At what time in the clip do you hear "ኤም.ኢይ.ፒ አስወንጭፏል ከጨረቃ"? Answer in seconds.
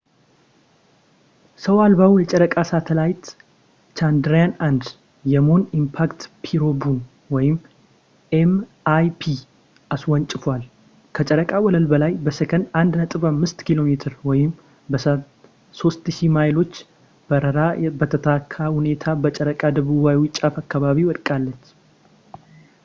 8.37-11.51